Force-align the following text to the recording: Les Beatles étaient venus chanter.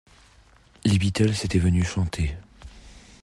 Les 0.83 0.97
Beatles 0.97 1.45
étaient 1.45 1.59
venus 1.59 1.85
chanter. 1.87 2.35